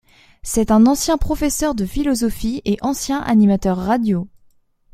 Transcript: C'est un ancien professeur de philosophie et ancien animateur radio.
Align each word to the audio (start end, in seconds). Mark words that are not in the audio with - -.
C'est 0.41 0.71
un 0.71 0.87
ancien 0.87 1.19
professeur 1.19 1.75
de 1.75 1.85
philosophie 1.85 2.63
et 2.65 2.79
ancien 2.81 3.19
animateur 3.19 3.77
radio. 3.77 4.27